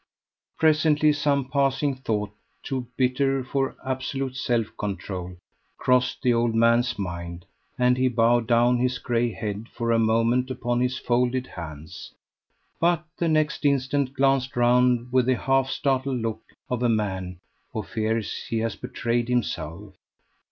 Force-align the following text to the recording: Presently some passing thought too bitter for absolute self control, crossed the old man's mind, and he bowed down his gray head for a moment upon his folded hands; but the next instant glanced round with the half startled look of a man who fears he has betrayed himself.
Presently 0.57 1.13
some 1.13 1.47
passing 1.47 1.93
thought 1.93 2.31
too 2.63 2.87
bitter 2.97 3.43
for 3.43 3.75
absolute 3.85 4.35
self 4.35 4.75
control, 4.75 5.35
crossed 5.77 6.23
the 6.23 6.33
old 6.33 6.55
man's 6.55 6.97
mind, 6.97 7.45
and 7.77 7.95
he 7.97 8.07
bowed 8.07 8.47
down 8.47 8.77
his 8.79 8.97
gray 8.97 9.31
head 9.31 9.67
for 9.71 9.91
a 9.91 9.99
moment 9.99 10.49
upon 10.49 10.79
his 10.79 10.97
folded 10.97 11.45
hands; 11.45 12.13
but 12.79 13.05
the 13.19 13.27
next 13.29 13.63
instant 13.63 14.15
glanced 14.15 14.55
round 14.55 15.11
with 15.11 15.27
the 15.27 15.37
half 15.37 15.69
startled 15.69 16.17
look 16.19 16.41
of 16.67 16.81
a 16.81 16.89
man 16.89 17.37
who 17.71 17.83
fears 17.83 18.45
he 18.49 18.57
has 18.57 18.75
betrayed 18.75 19.29
himself. 19.29 19.93